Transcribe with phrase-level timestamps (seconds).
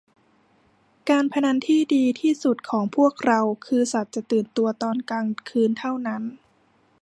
[1.09, 6.21] การพนันที่ดีทีสุดของพวกเราคือสัตว์จะตื่นตัวตอนกลางคืนเท่านั้น